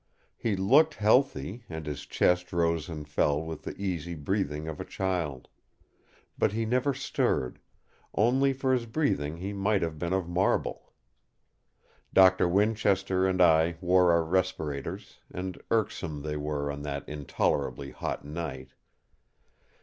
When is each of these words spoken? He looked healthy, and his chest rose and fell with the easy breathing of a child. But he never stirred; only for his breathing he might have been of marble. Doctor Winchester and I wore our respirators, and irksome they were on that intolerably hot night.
He 0.35 0.55
looked 0.55 0.95
healthy, 0.95 1.63
and 1.69 1.85
his 1.85 2.07
chest 2.07 2.51
rose 2.51 2.89
and 2.89 3.07
fell 3.07 3.39
with 3.39 3.61
the 3.65 3.79
easy 3.79 4.15
breathing 4.15 4.67
of 4.67 4.79
a 4.79 4.83
child. 4.83 5.47
But 6.39 6.53
he 6.53 6.65
never 6.65 6.91
stirred; 6.95 7.59
only 8.15 8.51
for 8.51 8.73
his 8.73 8.87
breathing 8.87 9.37
he 9.37 9.53
might 9.53 9.83
have 9.83 9.99
been 9.99 10.11
of 10.11 10.27
marble. 10.27 10.91
Doctor 12.11 12.47
Winchester 12.49 13.27
and 13.27 13.43
I 13.43 13.77
wore 13.79 14.11
our 14.11 14.23
respirators, 14.23 15.19
and 15.31 15.61
irksome 15.69 16.23
they 16.23 16.35
were 16.35 16.71
on 16.71 16.81
that 16.81 17.07
intolerably 17.07 17.91
hot 17.91 18.25
night. 18.25 18.69